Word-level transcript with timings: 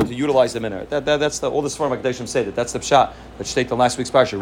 to 0.00 0.14
utilize 0.14 0.52
them 0.52 0.64
in 0.64 0.72
it. 0.72 0.90
That, 0.90 1.04
that, 1.04 1.18
that's 1.18 1.38
the 1.38 1.50
all 1.50 1.62
the 1.62 1.68
Sfarim 1.68 2.00
Akdeshim 2.00 2.28
say 2.28 2.44
that. 2.44 2.54
That's 2.54 2.72
the 2.72 2.78
pshat 2.78 3.12
that 3.38 3.46
state 3.46 3.68
the 3.68 3.76
last 3.76 3.98
week's 3.98 4.10
parsha. 4.10 4.38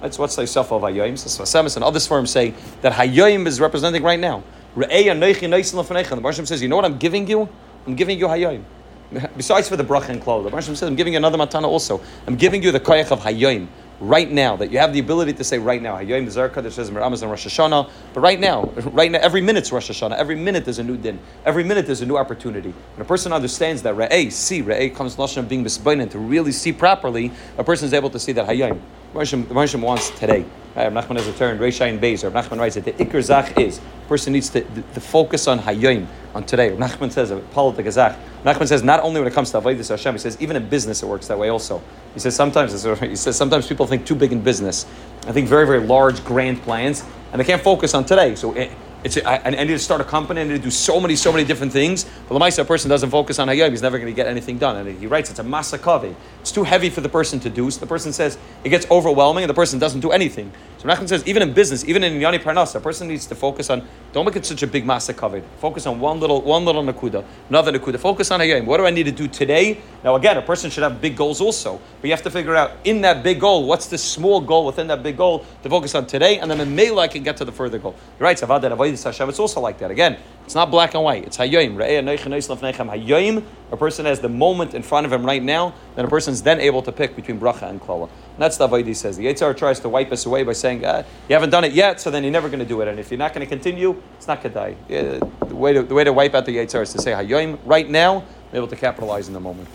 That's 0.00 0.18
what's 0.18 0.36
the 0.36 0.42
Yisaf 0.42 0.72
of 0.72 0.82
hayayim. 0.82 1.18
So 1.18 1.60
and 1.76 1.84
other 1.84 1.98
Sfarim 1.98 2.26
say 2.28 2.54
that 2.82 2.92
hayayim 2.92 3.46
is 3.46 3.60
representing 3.60 4.02
right 4.02 4.20
now. 4.20 4.42
The 4.74 4.82
Barsham 4.82 6.46
says, 6.46 6.62
you 6.62 6.68
know 6.68 6.76
what 6.76 6.84
I'm 6.84 6.98
giving 6.98 7.28
you? 7.28 7.48
I'm 7.86 7.94
giving 7.94 8.18
you 8.18 8.26
hayayim. 8.26 8.62
Besides 9.36 9.68
for 9.68 9.76
the 9.76 9.84
bracha 9.84 10.08
and 10.10 10.20
klala, 10.20 10.44
the 10.44 10.50
Barsham 10.50 10.76
says, 10.76 10.82
I'm 10.82 10.96
giving 10.96 11.12
you 11.14 11.18
another 11.18 11.38
matana 11.38 11.64
also. 11.64 12.00
I'm 12.26 12.36
giving 12.36 12.62
you 12.62 12.72
the 12.72 12.80
koyach 12.80 13.10
of 13.10 13.20
hayayim 13.20 13.68
right 14.00 14.30
now, 14.30 14.56
that 14.56 14.70
you 14.70 14.78
have 14.78 14.92
the 14.92 14.98
ability 14.98 15.32
to 15.34 15.44
say 15.44 15.58
right 15.58 15.80
now, 15.80 15.96
Hayyim 15.96 16.26
Zarka, 16.26 16.62
that 16.62 16.72
says 16.72 16.90
Meramaz 16.90 17.22
and 17.22 17.30
Rosh 17.30 17.46
Hashanah, 17.46 17.90
but 18.12 18.20
right 18.20 18.38
now, 18.38 18.64
right 18.92 19.10
now, 19.10 19.18
every 19.20 19.40
minute's 19.40 19.72
Rosh 19.72 19.90
Hashanah, 19.90 20.16
every 20.16 20.36
minute 20.36 20.64
there's 20.64 20.78
a 20.78 20.84
new 20.84 20.96
din, 20.96 21.18
every 21.44 21.64
minute 21.64 21.86
there's 21.86 22.02
a 22.02 22.06
new 22.06 22.16
opportunity. 22.16 22.74
When 22.94 23.04
a 23.04 23.08
person 23.08 23.32
understands 23.32 23.82
that 23.82 23.94
Re'eh, 23.94 24.30
see, 24.30 24.62
Re'eh 24.62 24.94
comes 24.94 25.16
Lashon 25.16 25.48
being 25.48 25.64
misbainin, 25.64 26.10
to 26.10 26.18
really 26.18 26.52
see 26.52 26.72
properly, 26.72 27.32
a 27.58 27.64
person 27.64 27.86
is 27.86 27.94
able 27.94 28.10
to 28.10 28.18
see 28.18 28.32
that 28.32 28.48
Hayyim. 28.48 28.80
The 29.16 29.54
Marsham 29.54 29.80
wants 29.80 30.10
today. 30.10 30.44
Uh, 30.76 30.90
right, 30.90 30.92
Nachman 30.92 31.16
has 31.16 31.26
returned, 31.26 31.58
Reishain 31.58 31.98
Beis, 31.98 32.22
or 32.22 32.30
Nachman 32.30 32.58
writes 32.58 32.74
that 32.74 32.84
the 32.84 32.92
Iker 32.92 33.22
Zach 33.22 33.58
is, 33.58 33.80
person 34.08 34.34
needs 34.34 34.50
to, 34.50 34.60
to 34.60 35.00
focus 35.00 35.46
on 35.46 35.58
Hayyim, 35.58 36.06
on 36.34 36.44
today. 36.44 36.70
Rav 36.70 36.90
Nachman 36.90 37.10
says, 37.10 37.32
uh, 37.32 37.40
politic 37.52 37.90
Zach. 37.90 38.18
Nachman 38.44 38.68
says, 38.68 38.82
not 38.82 39.00
only 39.00 39.18
when 39.18 39.26
it 39.26 39.32
comes 39.32 39.50
to 39.52 39.60
Avodah 39.60 39.88
Hashem, 39.88 40.14
he 40.14 40.18
says, 40.18 40.36
even 40.38 40.54
in 40.54 40.68
business 40.68 41.02
it 41.02 41.06
works 41.06 41.28
that 41.28 41.38
way 41.38 41.48
also. 41.48 41.82
He 42.12 42.20
says 42.20 42.36
sometimes 42.36 42.72
he 43.00 43.16
says 43.16 43.36
sometimes 43.36 43.66
people 43.66 43.86
think 43.86 44.04
too 44.04 44.14
big 44.14 44.32
in 44.32 44.42
business. 44.42 44.84
I 45.26 45.32
think 45.32 45.48
very 45.48 45.66
very 45.66 45.80
large 45.80 46.22
grand 46.22 46.60
plans, 46.62 47.02
and 47.32 47.40
they 47.40 47.44
can't 47.44 47.62
focus 47.62 47.94
on 47.94 48.04
today. 48.04 48.34
So 48.34 48.52
it, 48.52 48.70
it's 49.06 49.16
I, 49.24 49.40
I, 49.44 49.50
need 49.50 49.68
to 49.68 49.78
start 49.78 50.00
a 50.00 50.04
company. 50.04 50.40
I 50.40 50.44
need 50.44 50.56
to 50.56 50.58
do 50.58 50.70
so 50.70 51.00
many 51.00 51.14
so 51.14 51.32
many 51.32 51.44
different 51.44 51.72
things. 51.72 52.04
But 52.28 52.38
the 52.38 52.62
a 52.62 52.64
person 52.64 52.90
doesn't 52.90 53.10
focus 53.10 53.38
on 53.38 53.46
Hayom, 53.48 53.70
he's 53.70 53.82
never 53.82 53.98
going 53.98 54.12
to 54.12 54.16
get 54.16 54.26
anything 54.26 54.58
done. 54.58 54.76
And 54.76 54.98
he 54.98 55.06
writes 55.06 55.30
it's 55.30 55.38
a 55.38 55.44
masakavi. 55.44 56.14
It's 56.40 56.50
too 56.50 56.64
heavy 56.64 56.90
for 56.90 57.00
the 57.00 57.08
person 57.08 57.38
to 57.40 57.50
do. 57.50 57.70
So 57.70 57.80
the 57.80 57.86
person 57.86 58.12
says 58.12 58.36
it 58.64 58.68
gets 58.68 58.90
overwhelming, 58.90 59.44
and 59.44 59.50
the 59.50 59.54
person 59.54 59.78
doesn't 59.78 60.00
do 60.00 60.10
anything. 60.10 60.52
So 60.78 60.88
Nachman 60.88 61.08
says 61.08 61.26
even 61.26 61.42
in 61.42 61.52
business, 61.52 61.84
even 61.84 62.02
in 62.02 62.14
Yani 62.14 62.40
Parnasa, 62.40 62.76
a 62.76 62.80
person 62.80 63.06
needs 63.08 63.26
to 63.26 63.34
focus 63.36 63.70
on. 63.70 63.86
Don't 64.12 64.24
make 64.24 64.36
it 64.36 64.46
such 64.46 64.62
a 64.62 64.66
big 64.66 64.84
masakavi. 64.84 65.42
Focus 65.58 65.86
on 65.86 66.00
one 66.00 66.18
little 66.18 66.42
one 66.42 66.64
little 66.64 66.82
nakuda, 66.82 67.24
another 67.48 67.72
nakuda. 67.72 67.98
Focus 68.00 68.30
on 68.32 68.40
Hayom. 68.40 68.64
What 68.64 68.78
do 68.78 68.86
I 68.86 68.90
need 68.90 69.04
to 69.04 69.12
do 69.12 69.28
today? 69.28 69.80
Now 70.02 70.16
again, 70.16 70.36
a 70.36 70.42
person 70.42 70.68
should 70.70 70.82
have 70.82 71.00
big 71.00 71.16
goals 71.16 71.40
also, 71.40 71.80
but 72.00 72.08
you 72.08 72.12
have 72.12 72.22
to 72.22 72.30
figure 72.30 72.56
out 72.56 72.72
in 72.82 73.02
that 73.02 73.22
big 73.22 73.40
goal 73.40 73.66
what's 73.66 73.86
the 73.86 73.98
small 73.98 74.40
goal 74.40 74.66
within 74.66 74.88
that 74.88 75.02
big 75.02 75.16
goal 75.16 75.44
to 75.62 75.70
focus 75.70 75.94
on 75.94 76.06
today, 76.06 76.38
and 76.38 76.50
then 76.50 76.60
in 76.60 76.74
Mela 76.74 77.02
I 77.02 77.08
can 77.08 77.22
get 77.22 77.36
to 77.36 77.44
the 77.44 77.52
further 77.52 77.78
goal. 77.78 77.94
Right, 79.04 79.28
It's 79.28 79.38
also 79.38 79.60
like 79.60 79.78
that. 79.78 79.90
Again, 79.90 80.16
it's 80.44 80.54
not 80.54 80.70
black 80.70 80.94
and 80.94 81.02
white. 81.02 81.24
It's. 81.24 81.36
Hayoim. 81.36 83.44
A 83.72 83.76
person 83.76 84.06
has 84.06 84.20
the 84.20 84.28
moment 84.28 84.74
in 84.74 84.82
front 84.82 85.06
of 85.06 85.12
him 85.12 85.26
right 85.26 85.42
now. 85.42 85.74
Then 85.96 86.04
a 86.04 86.08
person's 86.08 86.42
then 86.42 86.60
able 86.60 86.82
to 86.82 86.92
pick 86.92 87.16
between 87.16 87.40
bracha 87.40 87.68
and 87.68 87.80
klala. 87.80 88.04
And 88.04 88.38
that's 88.38 88.56
the 88.56 88.68
Avodah 88.68 88.94
says. 88.94 89.16
The 89.16 89.26
Yetzer 89.26 89.40
Hora 89.40 89.54
tries 89.54 89.80
to 89.80 89.88
wipe 89.88 90.12
us 90.12 90.24
away 90.24 90.44
by 90.44 90.52
saying, 90.52 90.84
ah, 90.86 91.02
"You 91.28 91.34
haven't 91.34 91.50
done 91.50 91.64
it 91.64 91.72
yet, 91.72 92.00
so 92.00 92.10
then 92.10 92.22
you're 92.22 92.32
never 92.32 92.48
going 92.48 92.60
to 92.60 92.64
do 92.64 92.80
it. 92.80 92.88
And 92.88 93.00
if 93.00 93.10
you're 93.10 93.18
not 93.18 93.34
going 93.34 93.44
to 93.44 93.50
continue, 93.50 94.00
it's 94.16 94.28
not 94.28 94.42
kedai." 94.42 94.76
Yeah, 94.88 95.18
the 95.40 95.56
way 95.56 95.72
to 95.72 95.82
the 95.82 95.94
way 95.94 96.04
to 96.04 96.12
wipe 96.12 96.34
out 96.34 96.46
the 96.46 96.56
Yetzer 96.56 96.72
Hora 96.72 96.82
is 96.84 96.92
to 96.92 97.02
say 97.02 97.12
hayoim 97.12 97.58
right 97.64 97.88
now. 97.88 98.24
Able 98.52 98.68
to 98.68 98.76
capitalize 98.76 99.26
in 99.26 99.34
the 99.34 99.40
moment. 99.40 99.68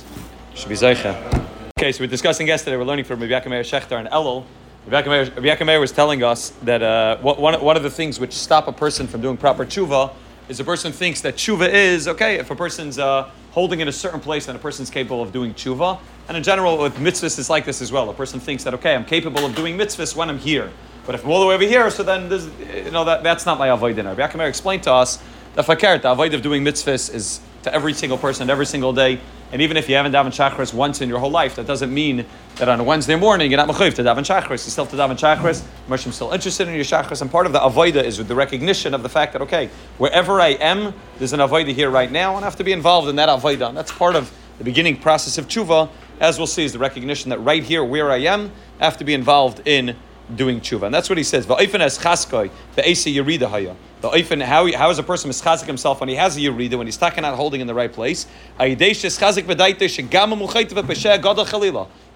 Okay, 1.77 1.91
so 1.91 2.03
we're 2.03 2.07
discussing 2.07 2.47
yesterday. 2.47 2.77
We're 2.77 2.85
learning 2.85 3.05
from 3.05 3.19
Rabbi 3.19 3.49
Meir 3.49 3.63
Shechter 3.63 3.99
and 3.99 4.07
Elul. 4.09 4.45
Rabbi 4.87 5.63
Meir 5.63 5.79
was 5.79 5.91
telling 5.91 6.23
us 6.23 6.49
that 6.63 6.81
uh, 6.81 7.17
one, 7.19 7.61
one 7.61 7.77
of 7.77 7.83
the 7.83 7.89
things 7.89 8.19
which 8.19 8.33
stop 8.33 8.67
a 8.67 8.71
person 8.71 9.05
from 9.07 9.21
doing 9.21 9.37
proper 9.37 9.63
tshuva 9.63 10.11
is 10.49 10.59
a 10.59 10.63
person 10.63 10.91
thinks 10.91 11.21
that 11.21 11.35
tshuva 11.35 11.69
is 11.69 12.07
okay 12.07 12.39
if 12.39 12.49
a 12.49 12.55
person's 12.55 12.97
uh, 12.97 13.29
holding 13.51 13.79
in 13.79 13.87
a 13.87 13.91
certain 13.91 14.19
place 14.19 14.47
and 14.47 14.57
a 14.57 14.59
person's 14.59 14.89
capable 14.89 15.21
of 15.21 15.31
doing 15.31 15.53
tshuva. 15.53 15.99
And 16.27 16.35
in 16.35 16.41
general, 16.41 16.79
with 16.79 16.95
mitzvahs, 16.95 17.37
it's 17.37 17.49
like 17.49 17.63
this 17.63 17.79
as 17.79 17.91
well. 17.91 18.09
A 18.09 18.13
person 18.13 18.39
thinks 18.39 18.63
that 18.63 18.73
okay, 18.73 18.95
I'm 18.95 19.05
capable 19.05 19.45
of 19.45 19.55
doing 19.55 19.77
mitzvahs 19.77 20.15
when 20.15 20.29
I'm 20.29 20.39
here, 20.39 20.71
but 21.05 21.13
if 21.13 21.23
I'm 21.23 21.29
all 21.29 21.41
the 21.41 21.45
way 21.45 21.55
over 21.55 21.63
here, 21.63 21.91
so 21.91 22.01
then 22.01 22.27
this, 22.27 22.49
you 22.73 22.89
know 22.89 23.05
that, 23.05 23.21
that's 23.21 23.45
not 23.45 23.59
my 23.59 23.67
avodah. 23.67 24.17
Rabbi 24.17 24.35
Meir 24.35 24.47
explained 24.47 24.81
to 24.83 24.93
us 24.93 25.21
that 25.53 25.63
fakir, 25.63 25.99
the 25.99 26.15
avodah 26.15 26.33
of 26.33 26.41
doing 26.41 26.63
mitzvahs 26.63 27.13
is 27.13 27.39
to 27.63 27.73
every 27.73 27.93
single 27.93 28.17
person 28.17 28.49
every 28.49 28.65
single 28.65 28.93
day. 28.93 29.19
And 29.51 29.61
even 29.61 29.75
if 29.75 29.89
you 29.89 29.95
haven't 29.95 30.13
davened 30.13 30.31
chakras 30.31 30.73
once 30.73 31.01
in 31.01 31.09
your 31.09 31.19
whole 31.19 31.31
life, 31.31 31.55
that 31.55 31.67
doesn't 31.67 31.93
mean 31.93 32.25
that 32.55 32.69
on 32.69 32.79
a 32.79 32.83
Wednesday 32.83 33.15
morning 33.15 33.51
you're 33.51 33.57
not 33.57 33.67
mechayiv 33.67 33.95
to 33.95 34.03
daven 34.03 34.19
chakras. 34.19 34.65
You 34.65 34.71
still 34.71 34.85
have 34.85 34.91
to 34.91 34.97
daven 34.97 35.17
chakras. 35.19 35.63
Moshe's 35.89 36.15
still 36.15 36.31
interested 36.31 36.67
in 36.67 36.75
your 36.75 36.85
chakras, 36.85 37.21
and 37.21 37.29
part 37.29 37.45
of 37.45 37.51
the 37.51 37.59
avoida 37.59 38.03
is 38.03 38.17
with 38.17 38.27
the 38.27 38.35
recognition 38.35 38.93
of 38.93 39.03
the 39.03 39.09
fact 39.09 39.33
that 39.33 39.41
okay, 39.41 39.69
wherever 39.97 40.39
I 40.39 40.49
am, 40.49 40.93
there's 41.17 41.33
an 41.33 41.39
avoida 41.41 41.73
here 41.73 41.89
right 41.89 42.11
now, 42.11 42.35
and 42.35 42.45
I 42.45 42.47
have 42.47 42.55
to 42.57 42.63
be 42.63 42.71
involved 42.71 43.09
in 43.09 43.17
that 43.17 43.29
avoida. 43.29 43.67
And 43.67 43.77
that's 43.77 43.91
part 43.91 44.15
of 44.15 44.31
the 44.57 44.63
beginning 44.63 44.97
process 44.97 45.37
of 45.37 45.47
tshuva, 45.47 45.89
as 46.19 46.37
we'll 46.37 46.47
see, 46.47 46.63
is 46.63 46.73
the 46.73 46.79
recognition 46.79 47.29
that 47.31 47.39
right 47.39 47.63
here, 47.63 47.83
where 47.83 48.11
I 48.11 48.17
am, 48.17 48.51
I 48.79 48.85
have 48.85 48.97
to 48.97 49.03
be 49.03 49.13
involved 49.13 49.67
in 49.67 49.95
doing 50.35 50.61
tshuva. 50.61 50.83
And 50.83 50.93
that's 50.93 51.09
what 51.09 51.17
he 51.17 51.23
says. 51.23 51.45
Yerida. 54.01 54.09
The 54.09 54.09
oifen, 54.09 54.41
how, 54.43 54.71
how 54.77 54.89
is 54.89 54.99
a 54.99 55.03
person 55.03 55.29
mischazik 55.29 55.65
himself 55.65 55.99
when 55.99 56.09
he 56.09 56.15
has 56.15 56.37
a 56.37 56.39
yirida, 56.39 56.77
when 56.77 56.87
he's 56.87 56.97
taken 56.97 57.25
out 57.25 57.35
holding 57.35 57.61
in 57.61 57.67
the 57.67 57.73
right 57.73 57.91
place? 57.91 58.25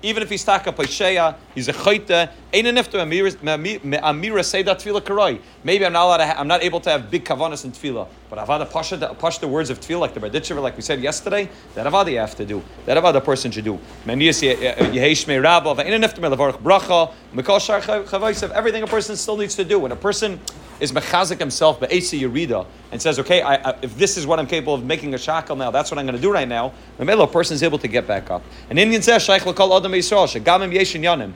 Even 0.02 0.24
if 0.24 0.30
he's 0.30 0.44
taka 0.44 0.72
paisheya, 0.72 1.36
he's 1.56 1.68
a. 1.68 2.30
Ain't 2.54 2.68
enough 2.68 2.90
to 2.92 2.98
amira 2.98 4.46
say 4.46 4.62
that 4.64 4.80
tefillah 4.80 5.02
karoi. 5.02 5.42
Maybe 5.64 5.86
I'm 5.86 5.94
not 5.94 6.18
to 6.18 6.40
I'm 6.40 6.48
not 6.48 6.64
able 6.64 6.80
to 6.82 6.90
have 6.90 7.10
big 7.10 7.26
kavanas 7.26 7.66
in 7.66 7.72
tefillah, 7.72 8.08
but 8.30 8.40
avada 8.40 8.70
pasha 8.70 8.98
the 8.98 9.08
pasha 9.08 9.42
the 9.42 9.48
words 9.48 9.70
of 9.70 9.80
tefillah 9.80 10.02
like 10.02 10.14
the 10.14 10.20
Berditcher, 10.20 10.62
like 10.62 10.76
we 10.76 10.82
said 10.82 11.02
yesterday. 11.02 11.50
That 11.74 11.88
avada 11.88 12.12
you 12.12 12.20
have 12.20 12.36
to 12.36 12.46
do. 12.46 12.64
That 12.86 13.02
avada 13.02 13.24
person 13.24 13.52
should 13.52 13.66
do. 13.66 13.80
Mendias 14.06 14.42
yeheshmei 14.42 15.42
rabba. 15.42 15.82
Ain't 15.82 15.94
enough 15.94 16.14
to 16.14 16.22
melavarach 16.22 16.62
bracha. 16.62 17.12
Mikol 17.34 17.60
shar 17.60 17.82
chavaisav. 17.82 18.52
Everything 18.52 18.84
a 18.84 18.88
person 18.88 19.16
still 19.16 19.38
needs 19.38 19.56
to 19.56 19.66
do. 19.66 19.80
When 19.80 19.92
a 19.92 19.96
person 19.98 20.40
is 20.80 20.92
mechazik 20.92 21.40
himself 21.40 21.80
but 21.80 21.90
be'esi 21.90 22.20
yerida 22.20 22.66
and 22.92 23.02
says, 23.02 23.20
okay, 23.20 23.42
I, 23.42 23.56
I, 23.56 23.78
if 23.82 23.98
this 23.98 24.18
is 24.18 24.28
what 24.28 24.40
I'm 24.40 24.48
capable 24.48 24.74
of 24.76 24.84
making 24.84 25.14
a 25.14 25.18
shackle 25.18 25.56
now, 25.56 25.72
that's 25.72 25.92
what 25.92 25.98
I'm 25.98 26.06
going 26.06 26.16
to 26.16 26.22
do 26.22 26.32
right 26.32 26.48
now. 26.48 26.74
The 26.98 27.22
a 27.22 27.28
person 27.28 27.56
is 27.56 27.64
able 27.64 27.78
to 27.80 27.88
get 27.88 28.08
back 28.08 28.30
up. 28.30 28.44
And 28.70 28.78
Indian 28.78 29.02
says, 29.02 29.24
shaykh 29.24 29.46
l'kol 29.46 29.78
adam 29.78 29.92
yisrael 29.92 30.28
shegamim 30.28 30.74
yeshin 30.74 31.02
yanim 31.02 31.34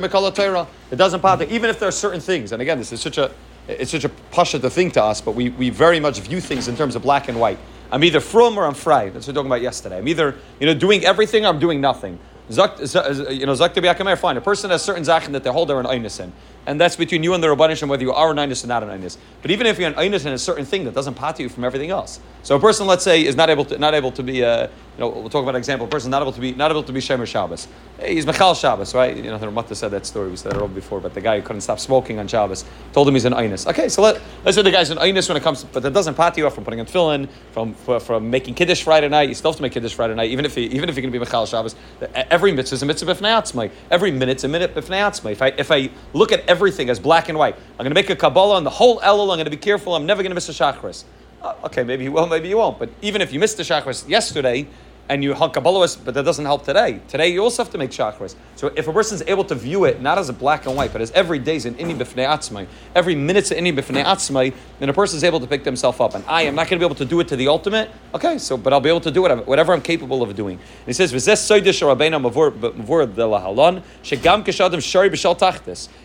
mekol 0.00 0.34
Torah. 0.34 0.66
It 0.90 0.96
doesn't 0.96 1.20
bother, 1.20 1.44
even 1.46 1.70
if 1.70 1.78
there 1.78 1.88
are 1.88 1.92
certain 1.92 2.20
things. 2.20 2.52
And 2.52 2.62
again, 2.62 2.78
this 2.78 2.92
is 2.92 3.00
such 3.00 3.18
a 3.18 3.32
it's 3.66 3.90
such 3.90 4.04
a 4.04 4.10
pasha 4.30 4.58
to 4.58 4.68
think 4.68 4.92
to 4.92 5.02
us, 5.02 5.22
but 5.22 5.34
we, 5.34 5.48
we 5.48 5.70
very 5.70 5.98
much 5.98 6.20
view 6.20 6.40
things 6.40 6.68
in 6.68 6.76
terms 6.76 6.96
of 6.96 7.02
black 7.02 7.28
and 7.28 7.40
white. 7.40 7.58
I'm 7.90 8.04
either 8.04 8.20
from 8.20 8.58
or 8.58 8.66
I'm 8.66 8.74
fried. 8.74 9.14
That's 9.14 9.26
what 9.26 9.32
we're 9.32 9.40
talking 9.40 9.50
about 9.50 9.62
yesterday. 9.62 9.98
I'm 9.98 10.08
either 10.08 10.36
you 10.60 10.66
know 10.66 10.74
doing 10.74 11.04
everything 11.04 11.44
or 11.44 11.48
I'm 11.48 11.58
doing 11.58 11.80
nothing. 11.80 12.18
You 12.48 12.56
know, 12.56 13.54
Zak 13.54 13.72
Biakamer, 13.72 14.18
fine. 14.18 14.36
A 14.36 14.40
person 14.40 14.68
has 14.70 14.82
certain 14.82 15.02
zaken 15.02 15.32
that 15.32 15.44
they 15.44 15.50
hold 15.50 15.68
they're 15.70 15.80
an 15.80 15.86
in. 15.86 16.32
And 16.66 16.80
that's 16.80 16.96
between 16.96 17.22
you 17.22 17.34
and 17.34 17.42
the 17.42 17.48
Rabbanishim 17.48 17.88
whether 17.88 18.02
you 18.02 18.12
are 18.12 18.30
an 18.30 18.36
Einis 18.38 18.64
or 18.64 18.68
not 18.68 18.82
an 18.82 18.88
Einis. 18.88 19.16
But 19.42 19.50
even 19.50 19.66
if 19.66 19.78
you're 19.78 19.88
an 19.88 19.94
Einis 19.94 20.24
in 20.26 20.32
a 20.32 20.38
certain 20.38 20.64
thing, 20.64 20.84
that 20.84 20.94
doesn't 20.94 21.14
pat 21.14 21.38
you 21.38 21.48
from 21.48 21.64
everything 21.64 21.90
else. 21.90 22.20
So 22.42 22.56
a 22.56 22.60
person, 22.60 22.86
let's 22.86 23.02
say, 23.02 23.24
is 23.24 23.36
not 23.36 23.48
able 23.48 23.64
to, 23.64 23.78
not 23.78 23.94
able 23.94 24.12
to 24.12 24.22
be, 24.22 24.44
uh, 24.44 24.64
you 24.66 24.70
know, 24.98 25.08
we'll 25.08 25.30
talk 25.30 25.42
about 25.42 25.54
an 25.54 25.58
example. 25.58 25.86
A 25.86 25.90
person 25.90 26.10
not 26.10 26.20
able 26.20 26.32
to 26.32 26.40
be, 26.40 26.52
not 26.52 26.70
able 26.70 26.82
to 26.82 26.92
be 26.92 27.00
Shemer 27.00 27.26
Shabbos. 27.26 27.68
He's 28.04 28.26
Mechal 28.26 28.58
Shabbos, 28.60 28.94
right? 28.94 29.16
You 29.16 29.22
know, 29.22 29.38
the 29.38 29.46
Ramata 29.46 29.74
said 29.74 29.92
that 29.92 30.04
story. 30.04 30.28
We 30.28 30.36
said 30.36 30.54
it 30.54 30.74
before, 30.74 31.00
but 31.00 31.14
the 31.14 31.22
guy 31.22 31.40
who 31.40 31.46
couldn't 31.46 31.62
stop 31.62 31.80
smoking 31.80 32.18
on 32.18 32.28
Shabbos 32.28 32.66
told 32.92 33.08
him 33.08 33.14
he's 33.14 33.24
an 33.24 33.32
Einis. 33.32 33.66
Okay, 33.66 33.88
so 33.88 34.02
let, 34.02 34.20
let's 34.44 34.56
say 34.56 34.62
the 34.62 34.70
guy's 34.70 34.90
an 34.90 34.98
Einis 34.98 35.26
when 35.28 35.38
it 35.38 35.42
comes, 35.42 35.62
to, 35.62 35.66
but 35.68 35.82
that 35.82 35.94
doesn't 35.94 36.14
pat 36.14 36.36
you 36.36 36.46
off 36.46 36.54
from 36.54 36.64
putting 36.64 36.80
on 36.80 36.86
tefillin, 36.86 37.30
from, 37.52 37.72
from 37.74 38.28
making 38.28 38.54
Kiddush 38.54 38.82
Friday 38.82 39.08
night. 39.08 39.30
You 39.30 39.34
still 39.34 39.52
have 39.52 39.56
to 39.56 39.62
make 39.62 39.72
Kiddush 39.72 39.94
Friday 39.94 40.14
night, 40.14 40.30
even 40.30 40.44
if 40.44 40.54
he, 40.54 40.64
even 40.66 40.90
if 40.90 40.96
you're 40.96 41.02
going 41.02 41.12
to 41.12 41.18
be 41.18 41.24
Mechal 41.24 41.48
Shabbos. 41.48 41.76
Every 42.14 42.52
mitzvah 42.52 42.74
is 42.74 42.82
a 42.82 42.86
mitzvah 42.86 43.14
b'fnei 43.14 43.70
Every 43.90 44.10
minute's 44.10 44.44
a 44.44 44.48
minute 44.48 44.74
b'fnei 44.74 45.30
If 45.32 45.40
I, 45.40 45.46
if 45.48 45.70
I 45.70 45.88
look 46.12 46.30
at 46.30 46.46
everything 46.54 46.88
as 46.88 47.00
black 47.00 47.28
and 47.28 47.36
white, 47.36 47.56
I'm 47.56 47.78
going 47.78 47.90
to 47.90 47.94
make 47.94 48.10
a 48.10 48.14
Kabbalah 48.14 48.54
on 48.54 48.62
the 48.62 48.70
whole 48.70 49.00
Elul, 49.00 49.32
I'm 49.32 49.38
going 49.38 49.44
to 49.46 49.50
be 49.50 49.56
careful, 49.56 49.96
I'm 49.96 50.06
never 50.06 50.22
going 50.22 50.30
to 50.30 50.36
miss 50.36 50.48
a 50.48 50.52
Shachris. 50.52 51.02
Uh, 51.42 51.54
okay, 51.64 51.82
maybe 51.82 52.04
you 52.04 52.12
will, 52.12 52.28
maybe 52.28 52.48
you 52.48 52.58
won't. 52.58 52.78
But 52.78 52.90
even 53.02 53.20
if 53.20 53.32
you 53.32 53.40
missed 53.40 53.56
the 53.56 53.64
Shachris 53.64 54.08
yesterday, 54.08 54.68
and 55.08 55.22
you 55.22 55.34
hunk 55.34 55.54
Kabbalahist, 55.54 56.04
but 56.04 56.14
that 56.14 56.24
doesn't 56.24 56.44
help 56.44 56.64
today. 56.64 57.00
Today 57.08 57.28
you 57.28 57.42
also 57.42 57.62
have 57.62 57.72
to 57.72 57.78
make 57.78 57.90
chakras. 57.90 58.34
So 58.56 58.72
if 58.76 58.88
a 58.88 58.92
person 58.92 59.16
is 59.16 59.24
able 59.26 59.44
to 59.44 59.54
view 59.54 59.84
it 59.84 60.00
not 60.00 60.18
as 60.18 60.28
a 60.28 60.32
black 60.32 60.66
and 60.66 60.76
white, 60.76 60.92
but 60.92 61.02
as 61.02 61.10
every 61.12 61.38
day 61.38 61.56
is 61.56 61.66
an 61.66 61.74
inni 61.74 61.96
b'fnei 61.96 62.26
atzmai, 62.26 62.66
every 62.94 63.14
minute's 63.14 63.50
an 63.50 63.64
inni 63.64 63.76
b'fnei 63.76 64.04
atzmai, 64.04 64.54
then 64.78 64.88
a 64.88 64.92
person 64.92 65.16
is 65.16 65.24
able 65.24 65.40
to 65.40 65.46
pick 65.46 65.64
themselves 65.64 66.00
up. 66.00 66.14
And 66.14 66.24
I 66.26 66.42
am 66.42 66.54
not 66.54 66.68
going 66.68 66.80
to 66.80 66.86
be 66.86 66.86
able 66.86 66.96
to 66.96 67.04
do 67.04 67.20
it 67.20 67.28
to 67.28 67.36
the 67.36 67.48
ultimate. 67.48 67.90
Okay, 68.14 68.38
so 68.38 68.56
but 68.56 68.72
I'll 68.72 68.80
be 68.80 68.88
able 68.88 69.00
to 69.02 69.10
do 69.10 69.26
it 69.26 69.46
whatever 69.46 69.72
I'm 69.72 69.82
capable 69.82 70.22
of 70.22 70.34
doing. 70.34 70.58
And 70.58 70.86
he 70.86 70.92
says. 70.92 71.12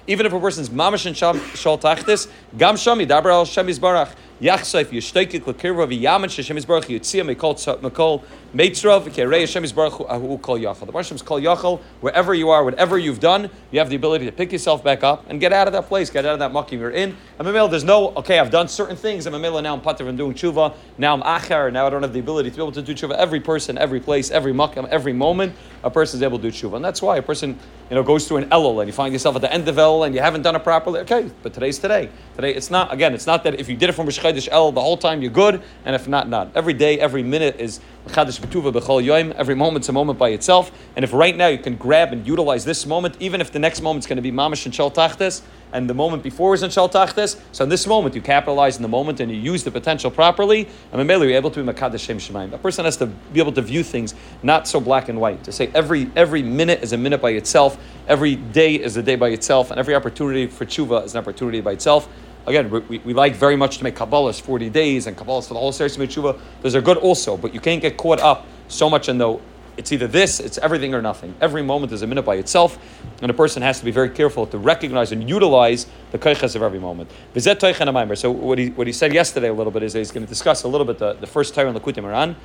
Even 0.07 0.25
if 0.25 0.33
a 0.33 0.39
person's 0.39 0.69
mamash 0.69 1.05
and 1.05 1.15
shal 1.15 1.33
tachtis, 1.77 2.27
gam 2.57 2.75
shami 2.75 3.07
dabra 3.07 3.31
al 3.31 3.45
shem 3.45 3.67
barach 3.67 4.13
Yachsaif 4.41 4.85
Yishtoikik 4.85 5.41
Lakirva 5.41 5.85
V'Yaman 5.85 6.27
Sheshem 6.27 6.57
Yisbarach 6.57 6.85
Yitzia 6.85 7.25
Mekol 7.25 7.57
Mekol 7.81 8.23
Meitzrav 8.55 9.03
Kerei 9.09 9.41
Hashem 9.41 9.63
Yisbarach 9.63 9.97
Hu 9.97 10.05
uh, 10.05 10.37
Kol 10.37 10.57
Yachal. 10.57 10.89
The 10.89 11.15
is 11.15 11.21
Kol 11.21 11.41
Yachal. 11.41 11.81
Wherever 11.99 12.33
you 12.33 12.49
are, 12.49 12.63
whatever 12.63 12.97
you've 12.97 13.19
done, 13.19 13.49
you 13.71 13.79
have 13.79 13.89
the 13.89 13.97
ability 13.97 14.25
to 14.27 14.31
pick 14.31 14.53
yourself 14.53 14.81
back 14.81 15.03
up 15.03 15.25
and 15.27 15.41
get 15.41 15.51
out 15.51 15.67
of 15.67 15.73
that 15.73 15.87
place, 15.87 16.09
get 16.09 16.25
out 16.25 16.33
of 16.33 16.39
that 16.39 16.53
mucking 16.53 16.79
you're 16.79 16.91
in. 16.91 17.17
And 17.37 17.45
Mamela, 17.45 17.69
there's 17.69 17.83
no 17.83 18.13
okay. 18.15 18.39
I've 18.39 18.49
done 18.49 18.69
certain 18.69 18.95
things. 18.95 19.25
And 19.25 19.35
Mamela 19.35 19.61
now 19.61 19.73
I'm 19.73 19.81
pater 19.81 20.07
and 20.07 20.17
doing 20.17 20.33
tshuva. 20.33 20.73
Now 20.97 21.13
I'm 21.13 21.21
achar. 21.21 21.73
Now 21.73 21.87
I 21.87 21.89
don't 21.89 22.03
have 22.03 22.13
the 22.13 22.21
ability 22.21 22.49
to 22.51 22.55
be 22.55 22.61
able 22.61 22.71
to 22.71 22.81
do 22.81 22.93
tshuva. 22.93 23.15
Every 23.15 23.41
person, 23.41 23.77
every 23.77 23.99
place, 23.99 24.31
every 24.31 24.53
muckam, 24.53 24.87
every 24.87 25.11
moment, 25.11 25.53
a 25.83 25.89
person 25.89 26.17
is 26.17 26.23
able 26.23 26.37
to 26.37 26.49
do 26.49 26.51
tshuva, 26.51 26.75
and 26.75 26.85
that's 26.85 27.01
why 27.01 27.17
a 27.17 27.21
person 27.21 27.57
you 27.89 27.95
know 27.95 28.03
goes 28.03 28.27
through 28.27 28.37
an 28.37 28.49
elul 28.49 28.79
and 28.79 28.87
you 28.87 28.93
find 28.93 29.13
yourself 29.13 29.35
at 29.35 29.41
the 29.41 29.53
end 29.53 29.67
of 29.67 29.75
elul 29.75 30.05
and 30.05 30.13
you 30.13 30.21
haven't 30.21 30.41
done 30.41 30.55
it 30.55 30.63
properly. 30.63 30.99
Okay, 31.01 31.29
but 31.43 31.53
today's 31.53 31.79
today. 31.79 32.09
Today 32.35 32.53
it's 32.53 32.69
not. 32.69 32.93
Again, 32.93 33.13
it's 33.13 33.27
not 33.27 33.43
that 33.43 33.59
if 33.59 33.69
you 33.69 33.75
did 33.75 33.89
it 33.89 33.93
from 33.93 34.05
Rosh 34.05 34.47
El 34.51 34.71
the 34.71 34.81
whole 34.81 34.97
time 34.97 35.21
you're 35.21 35.31
good, 35.31 35.61
and 35.85 35.95
if 35.95 36.07
not, 36.07 36.29
not. 36.29 36.51
Every 36.55 36.73
day, 36.73 36.99
every 36.99 37.23
minute 37.23 37.59
is 37.59 37.79
Chadash 38.07 38.39
Betuva 38.39 38.71
B'chol 38.71 39.03
Yoim. 39.03 39.31
Every 39.33 39.55
moment's 39.55 39.89
a 39.89 39.93
moment 39.93 40.19
by 40.19 40.29
itself. 40.29 40.71
And 40.95 41.03
if 41.03 41.13
right 41.13 41.35
now 41.35 41.47
you 41.47 41.57
can 41.57 41.75
grab 41.75 42.11
and 42.11 42.25
utilize 42.25 42.65
this 42.65 42.85
moment, 42.85 43.15
even 43.19 43.41
if 43.41 43.51
the 43.51 43.59
next 43.59 43.81
moment's 43.81 44.07
going 44.07 44.17
to 44.17 44.21
be 44.21 44.31
Mamish 44.31 44.65
and 44.65 44.73
Shel 44.73 44.91
Tachtes, 44.91 45.41
and 45.73 45.89
the 45.89 45.93
moment 45.93 46.23
before 46.23 46.51
was 46.51 46.63
in 46.63 46.69
Shel 46.69 46.89
Tachtes, 46.89 47.39
so 47.51 47.63
in 47.63 47.69
this 47.69 47.85
moment 47.85 48.15
you 48.15 48.21
capitalize 48.21 48.75
in 48.77 48.81
the 48.81 48.87
moment 48.87 49.19
and 49.19 49.31
you 49.31 49.37
use 49.37 49.63
the 49.63 49.71
potential 49.71 50.11
properly, 50.11 50.67
and 50.91 51.01
Mamela 51.01 51.21
you're 51.21 51.37
able 51.37 51.51
to 51.51 51.63
be 51.63 51.71
Makadash 51.71 51.99
Shem 51.99 52.17
Shemaim. 52.17 52.53
A 52.53 52.57
person 52.57 52.85
has 52.85 52.97
to 52.97 53.05
be 53.05 53.39
able 53.39 53.53
to 53.53 53.61
view 53.61 53.83
things 53.83 54.15
not 54.43 54.67
so 54.67 54.79
black 54.79 55.09
and 55.09 55.19
white. 55.19 55.43
To 55.43 55.51
say 55.51 55.71
every 55.73 56.09
every 56.15 56.43
minute 56.43 56.83
is 56.83 56.93
a 56.93 56.97
minute 56.97 57.21
by 57.21 57.31
itself, 57.31 57.77
every 58.07 58.35
day 58.35 58.75
is 58.75 58.97
a 58.97 59.03
day 59.03 59.15
by 59.15 59.29
itself, 59.29 59.71
and 59.71 59.79
every 59.79 59.95
opportunity 59.95 60.47
for 60.47 60.65
tshuva 60.65 61.05
is 61.05 61.13
an 61.13 61.19
opportunity 61.19 61.61
by 61.61 61.73
itself 61.73 62.09
again, 62.49 62.69
we, 62.69 62.97
we, 62.99 63.13
like 63.13 63.35
very 63.35 63.55
much 63.55 63.77
to 63.77 63.83
make 63.83 63.95
Kabbalahs 63.95 64.41
40 64.41 64.69
days 64.69 65.07
and 65.07 65.15
Kabbalahs 65.15 65.47
for 65.47 65.53
the 65.53 65.59
whole 65.59 65.71
series 65.71 65.97
of 65.97 66.09
Tshuva. 66.09 66.39
Those 66.61 66.75
are 66.75 66.81
good 66.81 66.97
also, 66.97 67.37
but 67.37 67.53
you 67.53 67.59
can't 67.59 67.81
get 67.81 67.95
caught 67.95 68.19
up 68.19 68.45
so 68.67 68.89
much 68.89 69.07
in 69.07 69.17
the 69.17 69.39
it's 69.79 69.93
either 69.93 70.07
this, 70.07 70.41
it's 70.41 70.57
everything 70.57 70.93
or 70.93 71.01
nothing. 71.01 71.33
Every 71.39 71.63
moment 71.63 71.93
is 71.93 72.01
a 72.01 72.07
minute 72.07 72.23
by 72.23 72.35
itself, 72.35 72.77
and 73.21 73.31
a 73.31 73.33
person 73.33 73.63
has 73.63 73.79
to 73.79 73.85
be 73.85 73.91
very 73.91 74.09
careful 74.09 74.45
to 74.47 74.57
recognize 74.57 75.13
and 75.13 75.27
utilize 75.27 75.87
the 76.11 76.19
kaiches 76.19 76.53
of 76.55 76.61
every 76.61 76.79
moment. 76.79 77.09
So 77.33 78.29
what 78.29 78.57
he, 78.57 78.69
what 78.71 78.87
he 78.87 78.93
said 78.93 79.13
yesterday 79.13 79.47
a 79.47 79.53
little 79.53 79.71
bit 79.71 79.83
is 79.83 79.93
he's 79.93 80.11
going 80.11 80.25
to 80.25 80.29
discuss 80.29 80.63
a 80.63 80.67
little 80.67 80.85
bit 80.85 80.99
the, 80.99 81.13
the 81.13 81.27
first 81.27 81.55
Torah 81.55 81.69
in 81.69 81.75
Lakutim 81.75 82.03
Iran, 82.03 82.35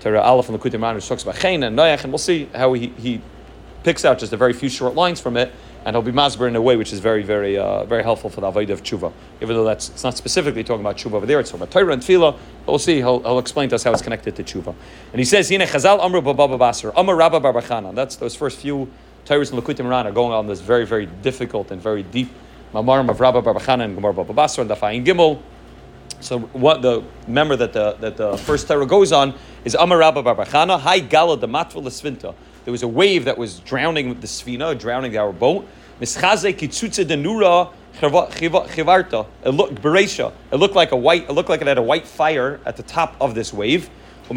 Torah 0.00 0.20
Aleph 0.20 0.50
and 0.50 0.60
Lakutim 0.60 0.74
Iran, 0.74 0.94
which 0.96 1.08
talks 1.08 1.22
about 1.22 1.36
Chain 1.36 1.62
and 1.62 1.76
Noach, 1.76 2.04
and 2.04 2.12
we'll 2.12 2.18
see 2.18 2.50
how 2.54 2.74
he, 2.74 2.88
he 2.88 3.22
picks 3.82 4.04
out 4.04 4.18
just 4.18 4.34
a 4.34 4.36
very 4.36 4.52
few 4.52 4.68
short 4.68 4.94
lines 4.94 5.20
from 5.20 5.38
it 5.38 5.52
and 5.84 5.94
he'll 5.94 6.02
be 6.02 6.12
masber 6.12 6.48
in 6.48 6.56
a 6.56 6.62
way 6.62 6.76
which 6.76 6.92
is 6.92 7.00
very, 7.00 7.22
very, 7.22 7.58
uh, 7.58 7.84
very 7.84 8.02
helpful 8.02 8.30
for 8.30 8.40
the 8.40 8.50
avodah 8.50 8.70
of 8.70 8.82
tshuva. 8.82 9.12
Even 9.42 9.54
though 9.54 9.64
that's 9.64 9.90
it's 9.90 10.04
not 10.04 10.16
specifically 10.16 10.64
talking 10.64 10.80
about 10.80 10.96
tshuva 10.96 11.14
over 11.14 11.26
there, 11.26 11.40
it's 11.40 11.50
talking 11.50 11.62
about 11.62 11.72
Torah 11.72 11.92
and 11.92 12.02
tefillah. 12.02 12.36
We'll 12.66 12.78
see. 12.78 12.96
He'll, 12.96 13.20
he'll 13.20 13.38
explain 13.38 13.68
to 13.68 13.74
us 13.74 13.84
how 13.84 13.92
it's 13.92 14.02
connected 14.02 14.34
to 14.36 14.44
tshuva. 14.44 14.74
And 15.12 15.18
he 15.18 15.24
says, 15.24 15.50
"Yine 15.50 15.60
Chazal 15.60 16.00
Amru 16.00 16.22
Baba 16.22 16.56
Basar 16.56 16.92
Amar 16.96 17.16
Rabba 17.16 17.40
Barbachana." 17.40 17.94
That's 17.94 18.16
those 18.16 18.34
first 18.34 18.58
few 18.58 18.90
Torahs 19.26 19.52
and 19.52 19.62
Lakutim 19.62 19.88
Ran 19.88 20.06
are 20.06 20.12
going 20.12 20.32
on 20.32 20.46
this 20.46 20.60
very, 20.60 20.86
very 20.86 21.06
difficult 21.06 21.70
and 21.70 21.80
very 21.80 22.02
deep 22.02 22.30
mamarim 22.72 23.10
of 23.10 23.20
Rabba 23.20 23.42
Barbachana 23.42 23.84
and 23.84 23.94
Gemara 23.94 24.14
Baba 24.14 24.32
Basar 24.32 24.60
and 24.60 24.70
Dafayin 24.70 25.04
Gimel. 25.04 25.40
So 26.20 26.38
what 26.38 26.80
the 26.80 27.04
member 27.28 27.56
that 27.56 27.74
the 27.74 27.92
that 28.00 28.16
the 28.16 28.38
first 28.38 28.68
Torah 28.68 28.86
goes 28.86 29.12
on 29.12 29.34
is 29.64 29.74
Amar 29.74 29.98
Rabba 29.98 30.22
Barbachana 30.22 30.80
Hai 30.80 31.00
Gala 31.00 31.36
the 31.36 31.46
Matva 31.46 31.82
Svinta 31.82 32.34
there 32.64 32.72
was 32.72 32.82
a 32.82 32.88
wave 32.88 33.26
that 33.26 33.36
was 33.36 33.60
drowning 33.60 34.20
the 34.20 34.26
Sfina, 34.26 34.78
drowning 34.78 35.16
our 35.16 35.32
boat. 35.32 35.66
Mischaze 36.00 36.54
kitzutze 36.56 37.04
denura 37.04 37.72
chivarta. 38.00 39.26
It 39.44 39.50
looked. 39.50 39.84
It 39.84 40.56
looked 40.56 40.74
like 40.74 40.92
a 40.92 40.96
white. 40.96 41.28
It 41.28 41.32
looked 41.32 41.48
like 41.48 41.60
it 41.60 41.66
had 41.66 41.78
a 41.78 41.82
white 41.82 42.06
fire 42.06 42.60
at 42.64 42.76
the 42.76 42.82
top 42.82 43.16
of 43.20 43.34
this 43.34 43.52
wave. 43.52 43.90
We 44.28 44.36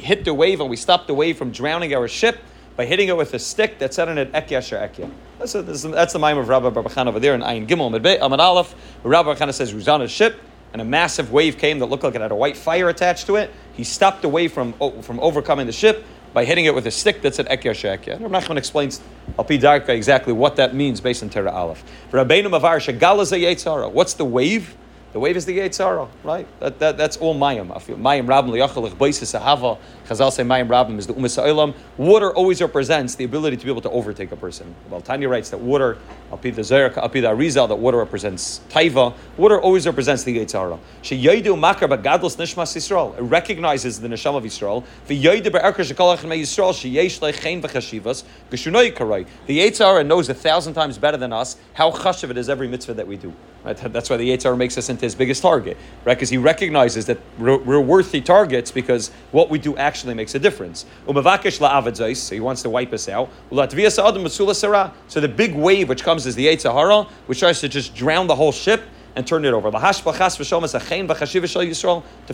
hit 0.00 0.24
the 0.24 0.34
wave 0.34 0.60
and 0.60 0.70
we 0.70 0.76
stopped 0.76 1.06
the 1.08 1.14
wave 1.14 1.36
from 1.36 1.50
drowning 1.50 1.92
our 1.94 2.06
ship 2.06 2.38
by 2.76 2.84
hitting 2.86 3.08
it 3.08 3.16
with 3.16 3.34
a 3.34 3.38
stick 3.38 3.80
that 3.80 3.92
said 3.92 4.08
on 4.08 4.18
it 4.18 4.32
Ekya 4.32 4.88
Ekya. 4.88 5.10
That's, 5.38 5.54
a, 5.56 5.62
that's, 5.62 6.12
the 6.12 6.18
mind 6.18 6.38
of 6.38 6.48
Rabbi 6.48 6.70
Barbachan 6.70 7.08
over 7.08 7.18
there 7.18 7.34
in 7.34 7.40
Ayin 7.40 7.66
Gimel 7.66 7.90
Amad 8.20 8.38
Aleph. 8.38 8.74
Rabbi 9.02 9.34
Barbachan 9.34 9.52
says 9.52 9.74
Ruzana's 9.74 10.12
ship 10.12 10.40
and 10.74 10.82
a 10.82 10.84
massive 10.84 11.32
wave 11.32 11.56
came 11.56 11.78
that 11.78 11.86
looked 11.86 12.02
like 12.02 12.16
it 12.16 12.20
had 12.20 12.32
a 12.32 12.34
white 12.34 12.56
fire 12.56 12.88
attached 12.88 13.26
to 13.28 13.36
it. 13.36 13.50
He 13.74 13.84
stopped 13.84 14.24
away 14.24 14.48
from, 14.48 14.72
from 15.02 15.20
overcoming 15.20 15.66
the 15.66 15.72
ship 15.72 16.04
by 16.32 16.44
hitting 16.44 16.64
it 16.64 16.74
with 16.74 16.84
a 16.88 16.90
stick 16.90 17.22
that 17.22 17.36
said 17.36 17.46
Ekya 17.46 17.70
Shekya. 17.70 18.20
Rav 18.20 18.30
Nachman 18.32 18.56
explains 18.56 19.00
Alpi 19.38 19.60
Darka 19.60 19.90
exactly 19.90 20.32
what 20.32 20.56
that 20.56 20.74
means 20.74 21.00
based 21.00 21.22
on 21.22 21.30
Terra 21.30 21.52
Aleph. 21.52 21.84
Rabbeinu 22.10 22.46
Mavar 22.46 22.80
Shagala 22.82 23.92
What's 23.92 24.14
the 24.14 24.24
wave? 24.24 24.76
The 25.14 25.20
wave 25.20 25.36
is 25.36 25.46
the 25.46 25.56
Yetzer 25.56 25.84
Hora, 25.84 26.08
right? 26.24 26.44
That, 26.58 26.80
that, 26.80 26.96
that's 26.96 27.16
all 27.18 27.36
Mayim. 27.36 27.68
Mayim 27.68 28.26
Rabim 28.26 28.50
liyachalach 28.50 28.96
baisis 28.96 29.38
ahava. 29.38 29.78
Chazal 30.08 30.32
say 30.32 30.42
Mayim 30.42 30.66
Rabim 30.66 30.98
is 30.98 31.06
the 31.06 31.14
Umas 31.14 31.40
Olam. 31.40 31.72
Water 31.96 32.34
always 32.34 32.60
represents 32.60 33.14
the 33.14 33.22
ability 33.22 33.56
to 33.58 33.64
be 33.64 33.70
able 33.70 33.80
to 33.82 33.90
overtake 33.90 34.32
a 34.32 34.36
person. 34.36 34.74
Well, 34.90 35.00
Tanya 35.00 35.28
writes 35.28 35.50
that 35.50 35.60
water, 35.60 35.98
Alpi 36.32 36.52
the 36.52 36.62
Zerach, 36.62 36.94
Alpi 36.94 37.22
the 37.22 37.28
Arizal, 37.28 37.68
that 37.68 37.76
water 37.76 37.98
represents 37.98 38.60
Taiva. 38.68 39.14
Water 39.36 39.60
always 39.60 39.86
represents 39.86 40.24
the 40.24 40.36
Yetzer 40.36 40.58
Hora. 40.58 40.80
She 41.02 41.22
Yaidu 41.22 41.56
Makar 41.56 41.86
Bagadlos 41.86 42.36
Nishmas 42.36 42.74
Yisrael. 42.74 43.16
It 43.16 43.22
recognizes 43.22 44.00
the 44.00 44.08
Neshama 44.08 44.38
of 44.38 44.42
Yisrael. 44.42 44.84
The 45.06 45.22
Yaidu 45.22 45.52
Be'erker 45.52 45.84
Shekalach 45.84 46.28
Me 46.28 46.42
Yisrael. 46.42 46.76
She 46.76 46.88
Yesh 46.88 47.20
Lechein 47.20 47.62
V'chashivas. 47.62 48.24
Geshunoy 48.50 48.92
Karai. 48.92 49.28
The 49.46 49.60
Yetzer 49.60 49.84
Hora 49.84 50.02
knows 50.02 50.28
a 50.28 50.34
thousand 50.34 50.74
times 50.74 50.98
better 50.98 51.18
than 51.18 51.32
us 51.32 51.56
how 51.74 51.92
chashiv 51.92 52.30
it 52.30 52.36
is 52.36 52.48
every 52.48 52.66
mitzvah 52.66 52.94
that 52.94 53.06
we 53.06 53.16
do. 53.16 53.32
Right? 53.64 53.76
That's 53.76 54.10
why 54.10 54.18
the 54.18 54.28
Yetzar 54.28 54.56
makes 54.58 54.76
us 54.76 54.90
into 54.90 55.06
his 55.06 55.14
biggest 55.14 55.40
target, 55.40 55.78
right? 56.04 56.14
Because 56.14 56.28
he 56.28 56.36
recognizes 56.36 57.06
that 57.06 57.18
we're, 57.38 57.56
we're, 57.56 57.80
worthy 57.80 58.20
targets 58.20 58.70
because 58.70 59.10
what 59.32 59.48
we 59.48 59.58
do 59.58 59.76
actually 59.76 60.14
makes 60.14 60.34
a 60.34 60.38
difference. 60.38 60.84
So 61.06 62.34
he 62.34 62.40
wants 62.40 62.62
to 62.62 62.70
wipe 62.70 62.92
us 62.92 63.08
out. 63.08 63.30
So 63.50 65.20
the 65.20 65.32
big 65.34 65.54
wave 65.54 65.88
which 65.88 66.02
comes 66.02 66.26
is 66.26 66.34
the 66.34 66.46
Yetzer 66.46 66.72
Hora, 66.72 67.04
which 67.26 67.38
tries 67.38 67.60
to 67.60 67.68
just 67.68 67.94
drown 67.94 68.26
the 68.26 68.36
whole 68.36 68.52
ship 68.52 68.82
and 69.16 69.26
turn 69.26 69.44
it 69.44 69.52
over. 69.52 69.70
To 69.70 69.78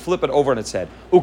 flip 0.01 0.25
it 0.25 0.31
over 0.31 0.51
on 0.51 0.59
its 0.59 0.73
head. 0.73 0.89
When 1.11 1.23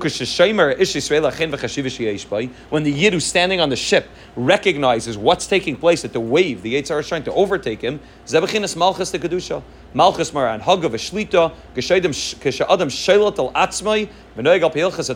the 2.83 2.91
Yid 2.91 3.13
who's 3.13 3.25
standing 3.25 3.59
on 3.59 3.69
the 3.69 3.75
ship 3.75 4.09
recognizes 4.35 5.17
what's 5.17 5.47
taking 5.47 5.75
place 5.75 6.05
at 6.05 6.13
the 6.13 6.19
wave, 6.19 6.61
the 6.61 6.75
Yetzer 6.75 6.89
Hora 6.89 6.99
is 7.01 7.07
trying 7.07 7.23
to 7.23 7.33
overtake 7.33 7.81
him, 7.81 7.99
Malchus 8.31 9.11
the 9.11 9.19
Kedusha. 9.19 9.63
Malchus 9.93 10.33
Maran, 10.33 10.59
Hagav 10.59 10.91
Shlita, 10.91 11.53
Shailat 12.89 13.39
al 13.39 13.51
Atzmai, 13.53 14.09
Menoig 14.35 14.61
al 14.61 14.69
Pilchas 14.69 15.09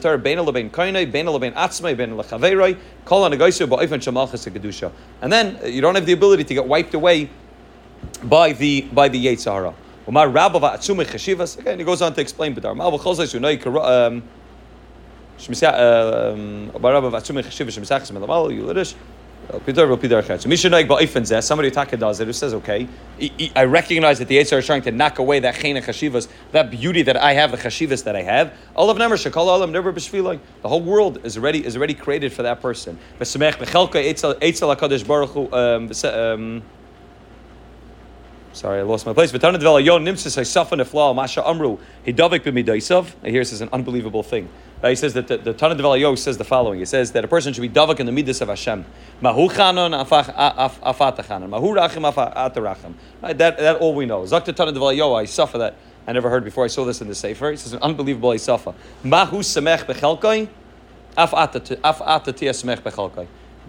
Kainai, 0.71 1.11
Bena 1.11 1.31
Atzmai, 1.31 1.95
Bena 1.95 2.15
Lechaverai, 2.15 2.77
Ba'ifan 3.05 3.99
Shamalchus 3.99 4.43
the 4.45 4.51
Kedusha. 4.51 4.91
And 5.21 5.31
then 5.31 5.59
uh, 5.61 5.67
you 5.67 5.81
don't 5.81 5.95
have 5.95 6.05
the 6.05 6.13
ability 6.13 6.45
to 6.45 6.53
get 6.53 6.65
wiped 6.65 6.93
away 6.93 7.29
by 8.23 8.53
the 8.53 8.81
by 8.93 9.09
the 9.09 9.23
Yetzer 9.23 9.51
Hora. 9.51 9.73
Umar 10.11 10.27
Rabava 10.27 10.75
Atzumei 10.75 11.05
Chashivas. 11.05 11.57
Again, 11.57 11.79
he 11.79 11.85
goes 11.85 12.01
on 12.01 12.13
to 12.13 12.19
explain 12.19 12.53
B'dar. 12.53 12.75
Mal 12.75 12.91
v'chol 12.91 13.15
zay 13.15 13.23
sunay 13.23 13.65
um 13.65 14.21
Shmisa 15.37 16.33
um 16.33 16.69
Rabava 16.71 17.13
Atzumei 17.13 17.41
Chashivas 17.41 17.79
Shmisachas 17.79 18.11
Melamal 18.11 18.51
Yulidish. 18.51 18.93
Somebody 21.43 21.71
Taka 21.71 21.97
does 21.97 22.19
it 22.19 22.25
who 22.25 22.31
says, 22.31 22.53
okay, 22.53 22.87
I 23.55 23.63
recognize 23.63 24.19
that 24.19 24.27
the 24.27 24.37
Yetzer 24.37 24.51
Hora 24.51 24.59
is 24.59 24.65
trying 24.67 24.83
to 24.83 24.91
knock 24.91 25.17
away 25.17 25.39
that 25.39 25.55
chena 25.55 25.83
chashivas, 25.83 26.27
that 26.51 26.69
beauty 26.69 27.01
that 27.01 27.17
I 27.17 27.33
have, 27.33 27.51
the 27.51 27.57
chashivas 27.57 28.03
that 28.03 28.15
I 28.15 28.21
have. 28.21 28.53
Olav 28.75 28.97
never 28.97 29.15
shakal 29.15 29.47
olam 29.47 29.71
never 29.71 29.91
b'shvilai. 29.91 30.39
The 30.61 30.69
whole 30.69 30.81
world 30.81 31.25
is 31.25 31.37
already 31.37 31.65
is 31.65 31.75
already 31.75 31.95
created 31.95 32.31
for 32.31 32.43
that 32.43 32.61
person. 32.61 32.99
Um, 36.13 36.63
Sorry, 38.53 38.79
I 38.79 38.83
lost 38.83 39.05
my 39.05 39.13
place. 39.13 39.31
But 39.31 39.41
Masha 39.41 39.63
Amru 41.47 41.77
Hidavik 42.05 42.41
b'midaisav. 42.41 43.25
Here 43.25 43.41
is 43.41 43.61
an 43.61 43.69
unbelievable 43.71 44.23
thing. 44.23 44.49
He 44.83 44.95
says 44.95 45.13
that 45.13 45.27
the, 45.27 45.37
the 45.37 45.53
Tana 45.53 45.75
Deval 45.75 46.17
says 46.17 46.37
the 46.37 46.43
following. 46.43 46.79
He 46.79 46.85
says 46.85 47.11
that 47.11 47.23
a 47.23 47.27
person 47.27 47.53
should 47.53 47.61
be 47.61 47.69
davak 47.69 47.99
in 47.99 48.07
the 48.07 48.11
midas 48.11 48.41
of 48.41 48.47
Hashem. 48.49 48.83
Mahu 49.21 49.47
chanon 49.49 49.93
afatachanon. 49.93 51.49
Mahu 51.49 51.75
rachim. 51.75 52.93
That 53.21 53.37
that 53.37 53.75
all 53.77 53.93
we 53.93 54.05
know. 54.05 54.23
Zakta 54.23 54.55
Tana 54.55 54.73
Deval 54.73 55.15
I 55.15 55.25
suffer 55.25 55.57
that. 55.59 55.75
I 56.07 56.13
never 56.13 56.29
heard 56.29 56.43
before. 56.43 56.65
I 56.65 56.67
saw 56.67 56.83
this 56.83 56.99
in 56.99 57.07
the 57.07 57.15
Sefer. 57.15 57.51
He 57.51 57.57
says 57.57 57.73
an 57.73 57.81
unbelievable 57.83 58.31
Isafa. 58.31 58.73
Mahu 59.03 59.39
semech 59.39 59.85
semech. 59.85 60.47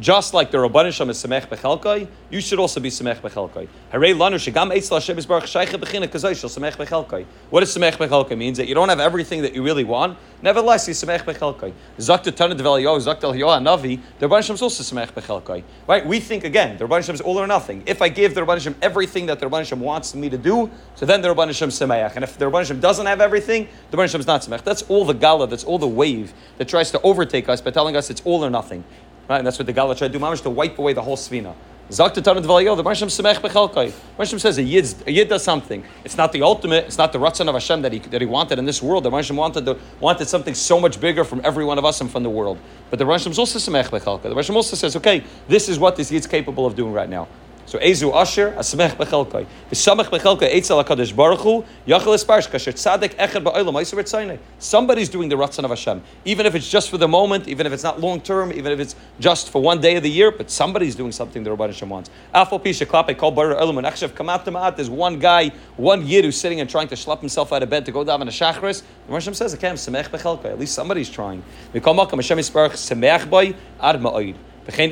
Just 0.00 0.32
like 0.32 0.50
the 0.50 0.58
Rabban 0.58 0.92
Shem 0.92 1.10
is 1.10 1.22
Semech 1.22 1.48
Bechelkai, 1.48 2.08
you 2.30 2.40
should 2.40 2.58
also 2.58 2.80
be 2.80 2.88
Semech 2.88 3.20
Bechelkai. 3.20 3.68
Hare 3.90 4.00
Lanu 4.00 4.36
Shegam 4.36 4.74
Eitz 4.74 4.90
Lashem 4.90 5.18
is 5.18 5.26
Baruch 5.26 5.44
Sheicha 5.44 5.78
Bechina 5.78 6.08
Kazai 6.08 6.34
Shel 6.34 6.48
Semech 6.48 6.76
Bechelkai. 6.76 7.26
What 7.50 7.60
does 7.60 7.76
Semech 7.76 7.92
Bechelkai 7.92 8.36
means? 8.36 8.56
That 8.56 8.68
you 8.68 8.74
don't 8.74 8.88
have 8.88 9.00
everything 9.00 9.42
that 9.42 9.54
you 9.54 9.62
really 9.62 9.84
want. 9.84 10.16
Nevertheless, 10.40 10.88
you 10.88 10.94
Semech 10.94 11.24
Bechelkai. 11.24 11.72
Zakta 11.98 12.34
Tana 12.34 12.54
Develio, 12.54 12.98
Zakta 12.98 13.32
Elioah 13.32 13.60
Navi, 13.60 14.00
the 14.18 14.26
Rabban 14.26 14.42
Shem 14.42 14.54
is 14.54 14.62
also 14.62 14.82
Semech 14.82 15.12
Bechelkai. 15.12 15.62
Right? 15.86 16.06
We 16.06 16.20
think 16.20 16.44
again, 16.44 16.78
the 16.78 16.86
Rabban 16.86 17.04
Shem 17.04 17.14
is 17.14 17.20
all 17.20 17.38
or 17.38 17.46
nothing. 17.46 17.82
If 17.86 18.00
I 18.00 18.08
give 18.08 18.34
the 18.34 18.40
Rabban 18.40 18.60
Shem 18.60 18.74
everything 18.80 19.26
that 19.26 19.40
the 19.40 19.46
Rabban 19.46 19.66
Shem 19.66 19.80
wants 19.80 20.14
me 20.14 20.30
to 20.30 20.38
do, 20.38 20.70
so 20.94 21.04
then 21.04 21.20
the 21.20 21.28
Rabban 21.28 21.54
Shem 21.54 21.68
Semeach. 21.68 22.14
And 22.14 22.24
if 22.24 22.38
the 22.38 22.46
Rabban 22.46 22.66
Shem 22.66 22.80
doesn't 22.80 23.06
have 23.06 23.20
everything, 23.20 23.68
the 23.90 23.98
Rabban 23.98 24.10
Shem 24.10 24.20
is 24.20 24.26
not 24.26 24.40
Semech. 24.40 24.64
That's 24.64 24.82
all 24.84 25.04
the 25.04 25.12
Gala, 25.12 25.46
that's 25.46 25.64
all 25.64 25.78
the 25.78 25.86
wave 25.86 26.32
that 26.56 26.66
tries 26.66 26.90
to 26.92 27.00
overtake 27.02 27.48
us 27.50 27.60
by 27.60 27.70
telling 27.70 27.94
us 27.94 28.08
it's 28.08 28.22
all 28.24 28.44
or 28.44 28.50
nothing. 28.50 28.84
Right? 29.28 29.38
And 29.38 29.46
that's 29.46 29.58
what 29.58 29.66
the 29.66 29.72
Gala 29.72 29.94
tried 29.96 30.12
to 30.12 30.18
do, 30.18 30.36
to 30.36 30.50
wipe 30.50 30.78
away 30.78 30.92
the 30.92 31.02
whole 31.02 31.16
svina. 31.16 31.54
The 31.88 31.96
Barsham 31.96 33.08
Semech. 33.08 33.92
Barsham 34.16 34.40
says 34.40 34.56
a 34.56 34.62
yid, 34.62 34.94
a 35.06 35.12
yid 35.12 35.28
does 35.28 35.42
something. 35.42 35.84
It's 36.04 36.16
not 36.16 36.32
the 36.32 36.40
ultimate, 36.42 36.86
it's 36.86 36.96
not 36.96 37.12
the 37.12 37.18
Ratzon 37.18 37.48
of 37.48 37.54
Hashem 37.54 37.82
that 37.82 37.92
he, 37.92 37.98
that 37.98 38.20
he 38.20 38.26
wanted 38.26 38.58
in 38.58 38.64
this 38.64 38.80
world. 38.80 39.04
The 39.04 39.10
Barsham 39.10 39.36
wanted, 39.36 39.78
wanted 40.00 40.26
something 40.28 40.54
so 40.54 40.80
much 40.80 41.00
bigger 41.00 41.22
from 41.22 41.42
every 41.44 41.64
one 41.64 41.76
of 41.78 41.84
us 41.84 42.00
and 42.00 42.10
from 42.10 42.22
the 42.22 42.30
world. 42.30 42.58
But 42.88 42.98
the 42.98 43.04
Barsham 43.04 43.36
also. 43.36 43.58
The 43.58 44.34
Barsham 44.34 44.54
also 44.54 44.76
says, 44.76 44.96
okay, 44.96 45.22
this 45.48 45.68
is 45.68 45.78
what 45.78 45.96
this 45.96 46.10
yid's 46.10 46.26
capable 46.26 46.64
of 46.64 46.74
doing 46.76 46.94
right 46.94 47.10
now. 47.10 47.28
So 47.72 47.78
Ezu 47.78 48.14
Asher, 48.14 48.52
Asamech 48.58 48.96
Bechelkai. 48.96 49.46
V'samech 49.70 50.10
Bechelkai, 50.10 50.52
Eitzel 50.52 50.84
HaKadosh 50.84 51.16
Baruch 51.16 51.40
Hu, 51.40 51.64
Yachel 51.86 52.14
Esparsh, 52.14 52.46
Kasher 52.50 52.74
Tzadek 52.74 53.16
Echad 53.16 53.42
Ba'olam, 53.42 53.72
Eiser 53.80 53.94
B'tzaynei. 53.94 54.38
Somebody's 54.58 55.08
doing 55.08 55.30
the 55.30 55.36
Ratzon 55.36 55.64
of 55.64 55.70
Hashem. 55.70 56.02
Even 56.26 56.44
if 56.44 56.54
it's 56.54 56.68
just 56.68 56.90
for 56.90 56.98
the 56.98 57.08
moment, 57.08 57.48
even 57.48 57.66
if 57.66 57.72
it's 57.72 57.82
not 57.82 57.98
long 57.98 58.20
term, 58.20 58.52
even 58.52 58.72
if 58.72 58.78
it's 58.78 58.94
just 59.18 59.48
for 59.48 59.62
one 59.62 59.80
day 59.80 59.96
of 59.96 60.02
the 60.02 60.10
year, 60.10 60.30
but 60.30 60.50
somebody's 60.50 60.94
doing 60.94 61.12
something 61.12 61.44
the 61.44 61.48
Rabban 61.48 61.68
Hashem 61.68 61.88
wants. 61.88 62.10
Afal 62.34 62.62
Pisha 62.62 62.84
Klape, 62.84 63.16
Kol 63.16 63.30
Baruch 63.30 63.56
Olam, 63.56 63.78
and 63.78 63.86
Achshav 63.86 64.10
Kamat 64.10 64.76
there's 64.76 64.90
one 64.90 65.18
guy, 65.18 65.48
one 65.78 66.06
yid 66.06 66.26
who's 66.26 66.38
sitting 66.38 66.60
and 66.60 66.68
trying 66.68 66.88
to 66.88 66.94
schlep 66.94 67.20
himself 67.20 67.54
out 67.54 67.62
of 67.62 67.70
bed 67.70 67.86
to 67.86 67.92
go 67.92 68.04
down 68.04 68.20
in 68.20 68.28
a 68.28 68.30
Shachris. 68.30 68.82
The 69.06 69.14
Hashem 69.14 69.32
says, 69.32 69.54
okay, 69.54 69.68
Samech 69.68 70.10
Bechelkai. 70.10 70.44
At 70.44 70.58
least 70.58 70.74
somebody's 70.74 71.08
trying. 71.08 71.42
V'kol 71.72 71.96
Makam 71.96 72.16
Hashem 72.16 72.36
Yisparach, 72.36 72.72
Samech 72.72 73.30
Boy, 73.30 73.54
Ad 73.80 73.98
Ma'oid. 73.98 74.36
And 74.66 74.90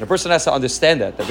a 0.00 0.06
person 0.06 0.30
has 0.30 0.44
to 0.44 0.52
understand 0.52 1.00
that 1.00 1.16
that 1.18 1.26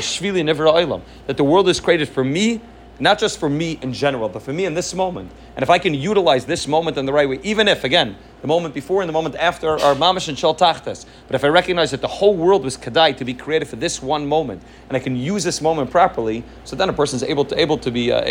that 1.27 1.37
the 1.37 1.43
world 1.43 1.67
is 1.69 1.79
created 1.79 2.09
for 2.09 2.23
me, 2.23 2.61
not 2.99 3.19
just 3.19 3.39
for 3.39 3.49
me 3.49 3.79
in 3.81 3.93
general, 3.93 4.29
but 4.29 4.41
for 4.41 4.53
me 4.53 4.65
in 4.65 4.73
this 4.73 4.93
moment. 4.93 5.31
And 5.55 5.63
if 5.63 5.69
I 5.69 5.79
can 5.79 5.93
utilize 5.93 6.45
this 6.45 6.67
moment 6.67 6.97
in 6.97 7.05
the 7.05 7.13
right 7.13 7.27
way, 7.27 7.39
even 7.43 7.67
if 7.67 7.83
again 7.83 8.15
the 8.41 8.47
moment 8.47 8.73
before 8.73 9.01
and 9.01 9.09
the 9.09 9.13
moment 9.13 9.35
after 9.35 9.69
are 9.69 9.95
mamash 9.95 10.27
and 10.27 10.37
shel 10.37 10.53
tachtas, 10.53 11.05
but 11.27 11.35
if 11.35 11.43
I 11.43 11.47
recognize 11.47 11.91
that 11.91 12.01
the 12.01 12.07
whole 12.07 12.35
world 12.35 12.63
was 12.63 12.77
kadai 12.77 13.15
to 13.17 13.25
be 13.25 13.33
created 13.33 13.67
for 13.67 13.77
this 13.77 14.01
one 14.01 14.27
moment, 14.27 14.61
and 14.89 14.97
I 14.97 14.99
can 14.99 15.15
use 15.15 15.43
this 15.43 15.61
moment 15.61 15.91
properly, 15.91 16.43
so 16.65 16.75
then 16.75 16.89
a 16.89 16.93
person 16.93 17.17
is 17.17 17.23
able 17.23 17.45
to 17.45 17.59
able 17.59 17.77
to 17.79 17.91
be 17.91 18.11
uh, 18.11 18.23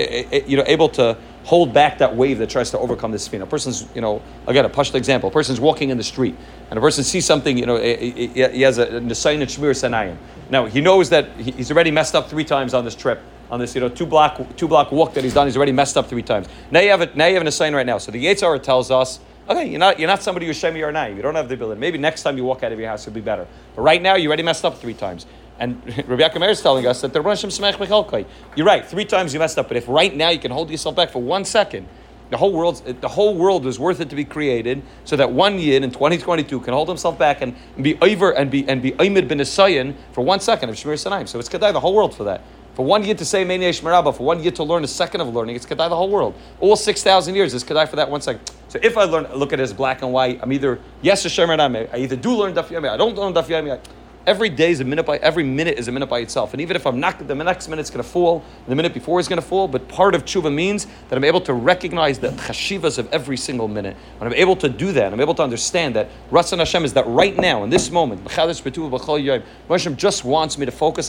you 0.47 0.57
know 0.57 0.65
able 0.67 0.89
to 0.91 1.17
hold 1.45 1.73
back 1.73 1.99
that 1.99 2.15
wave 2.15 2.39
that 2.39 2.51
tries 2.51 2.71
to 2.71 2.79
overcome 2.79 3.11
this 3.11 3.25
spin. 3.25 3.43
A 3.43 3.47
person's, 3.47 3.87
you 3.95 4.01
know, 4.01 4.23
again, 4.47 4.65
a 4.65 4.69
pushed 4.69 4.95
example. 4.95 5.29
A 5.29 5.33
person's 5.33 5.61
walking 5.61 5.91
in 5.91 5.97
the 5.97 6.05
street, 6.05 6.37
and 6.71 6.79
a 6.79 6.81
person 6.81 7.05
sees 7.05 7.25
something, 7.25 7.59
you 7.59 7.67
know, 7.67 7.77
he 7.79 8.61
has 8.63 8.79
a 8.79 8.87
nesayin 8.87 9.41
and 9.41 9.51
Shmir 9.51 9.73
Sanayim. 9.73 10.17
Now, 10.51 10.67
he 10.67 10.81
knows 10.81 11.11
that 11.11 11.31
he's 11.37 11.71
already 11.71 11.91
messed 11.91 12.15
up 12.15 12.29
three 12.29 12.45
times 12.45 12.75
on 12.75 12.85
this 12.85 12.95
trip, 12.95 13.21
on 13.53 13.61
this, 13.61 13.75
you 13.75 13.83
know, 13.83 13.89
two 13.91 14.07
block, 14.07 14.41
two 14.57 14.67
block 14.67 14.91
walk 14.91 15.13
that 15.13 15.23
he's 15.23 15.35
done. 15.35 15.47
He's 15.47 15.59
already 15.59 15.73
messed 15.73 15.99
up 15.99 16.09
three 16.09 16.23
times. 16.23 16.49
Now 16.71 16.81
you 16.81 16.89
have 16.89 17.03
it, 17.03 17.15
now 17.15 17.27
you 17.27 17.35
have 17.35 17.45
an 17.45 17.53
sign 17.53 17.75
right 17.75 17.85
now. 17.85 17.99
So 17.99 18.11
the 18.11 18.25
Yetzirah 18.25 18.63
tells 18.63 18.91
us, 18.91 19.21
okay, 19.47 19.69
you're 19.69 19.79
not, 19.79 20.01
you're 20.01 20.09
not 20.09 20.23
somebody 20.23 20.47
who's 20.47 20.59
Shemi 20.59 20.83
or 20.83 21.15
You 21.15 21.21
don't 21.21 21.35
have 21.35 21.49
the 21.49 21.55
ability. 21.55 21.79
Maybe 21.79 21.99
next 21.99 22.23
time 22.23 22.39
you 22.39 22.45
walk 22.45 22.63
out 22.63 22.73
of 22.73 22.81
your 22.81 22.89
house, 22.89 23.07
it'll 23.07 23.15
be 23.15 23.21
better. 23.21 23.47
But 23.77 23.83
right 23.83 24.01
now, 24.01 24.15
you 24.15 24.29
already 24.29 24.43
messed 24.43 24.65
up 24.65 24.79
three 24.79 24.95
times. 24.95 25.27
And 25.59 25.77
Rabbi 26.09 26.27
Yaakov 26.27 26.51
is 26.51 26.63
telling 26.63 26.87
us 26.87 27.03
that 27.03 27.13
the 27.13 27.21
Rosh 27.21 27.45
Hashanah 27.45 28.27
You're 28.57 28.67
right. 28.67 28.87
Three 28.87 29.05
times 29.05 29.35
you 29.35 29.39
messed 29.39 29.59
up, 29.59 29.69
but 29.69 29.77
if 29.77 29.87
right 29.87 30.17
now 30.17 30.31
you 30.31 30.39
can 30.39 30.51
hold 30.51 30.71
yourself 30.71 30.97
back 30.97 31.11
for 31.11 31.21
one 31.21 31.45
second, 31.45 31.87
the 32.31 32.39
whole 32.39 32.55
world, 32.55 32.83
the 33.03 33.09
whole 33.09 33.37
world 33.37 33.67
is 33.67 33.79
worth 33.79 34.01
it 34.01 34.09
to 34.09 34.17
be 34.17 34.25
created, 34.25 34.83
so 35.05 35.17
that 35.17 35.31
one 35.31 35.59
yid 35.59 35.85
in 35.85 35.91
2022 35.91 36.61
can 36.61 36.73
hold 36.73 36.89
himself 36.89 37.19
back 37.19 37.43
and, 37.43 37.55
be 37.83 37.99
over 38.01 38.31
and 38.31 38.51
be 38.51 38.67
and 38.67 38.81
be 38.81 38.93
Aimid 38.93 39.29
bin 39.29 39.41
Asayan 39.41 39.95
for 40.13 40.25
one 40.25 40.41
second 40.41 40.71
of 40.71 40.77
Shemir 40.77 40.95
Sanaim. 40.95 41.29
So 41.29 41.39
it's 41.39 41.51
kedai 41.51 41.75
the 41.75 41.81
whole 41.81 41.95
world 41.95 42.15
for 42.15 42.25
that. 42.25 42.41
For 42.75 42.87
one 42.87 43.05
yid 43.05 43.19
to 43.19 43.25
say 43.25 43.45
Meni 43.45 43.69
Shmerabba, 43.69 44.17
for 44.17 44.25
one 44.25 44.43
yid 44.43 44.57
to 44.57 44.65
learn 44.65 44.83
a 44.83 44.89
second 44.89 45.21
of 45.21 45.35
learning, 45.35 45.57
it's 45.57 45.67
kedai 45.67 45.91
the 45.91 45.97
whole 45.97 46.09
world. 46.09 46.35
All 46.59 46.75
six 46.75 47.03
thousand 47.03 47.35
years 47.35 47.53
is 47.53 47.63
kedai 47.63 47.87
for 47.87 47.97
that 47.97 48.11
one 48.11 48.23
second. 48.23 48.51
So 48.69 48.79
if 48.83 48.97
I 48.97 49.05
learn, 49.05 49.27
look 49.35 49.53
at 49.53 49.61
it 49.61 49.63
as 49.63 49.75
black 49.75 50.01
and 50.01 50.13
white, 50.13 50.41
I'm 50.43 50.53
either 50.53 50.79
yes 51.03 51.27
or 51.27 51.29
Shemer 51.29 51.89
I 51.93 51.97
either 51.99 52.17
do 52.17 52.35
learn 52.35 52.55
Daf 52.55 52.69
Yomi, 52.69 52.89
I 52.89 52.97
don't 52.97 53.15
learn 53.15 53.35
Daf 53.35 53.47
Yomi. 53.47 53.79
Every 54.25 54.51
day 54.51 54.71
is 54.71 54.79
a 54.79 54.85
minute 54.85 55.05
by 55.05 55.17
every 55.17 55.43
minute 55.43 55.79
is 55.79 55.89
a 55.89 55.93
minute 55.93 56.07
by 56.07 56.21
itself. 56.21 56.55
And 56.55 56.61
even 56.61 56.77
if 56.77 56.87
I'm 56.87 57.01
not 57.01 57.27
the 57.27 57.35
next 57.35 57.69
minute's 57.69 57.91
going 57.91 58.05
to 58.05 58.09
fall, 58.09 58.45
the 58.69 58.77
minute 58.77 58.95
before 58.95 59.19
is 59.19 59.27
going 59.27 59.41
to 59.41 59.47
fall, 59.47 59.67
but 59.67 59.89
part 59.89 60.15
of 60.15 60.25
tshuva 60.25 60.55
means 60.55 60.87
that 61.09 61.17
I'm 61.17 61.25
able 61.25 61.41
to 61.41 61.53
recognize 61.53 62.21
the 62.21 62.29
chashivas 62.29 62.99
of 62.99 63.13
every 63.13 63.37
single 63.37 63.67
minute. 63.67 63.97
When 64.19 64.31
I'm 64.31 64.39
able 64.39 64.55
to 64.57 64.69
do 64.69 64.93
that, 64.93 65.13
I'm 65.13 65.21
able 65.21 65.35
to 65.35 65.43
understand 65.43 65.97
that 65.97 66.09
Ratzon 66.31 66.59
Hashem 66.59 66.85
is 66.85 66.93
that 66.93 67.05
right 67.09 67.37
now, 67.37 67.65
in 67.65 67.71
this 67.71 67.91
moment, 67.91 68.31
Hashem 68.31 69.97
just 69.97 70.25
wants 70.25 70.57
me 70.57 70.67
to 70.67 70.73
focus 70.73 71.01